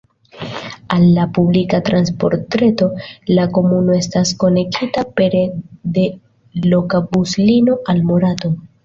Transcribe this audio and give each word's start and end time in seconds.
Al 0.93 1.03
la 1.15 1.25
publika 1.37 1.79
transportreto 1.89 2.87
la 3.39 3.45
komunumo 3.57 3.95
estas 3.97 4.31
konektita 4.45 5.03
pere 5.21 5.43
de 5.99 6.07
loka 6.73 7.03
buslinio 7.13 7.77
al 7.95 8.03
Morato. 8.09 8.53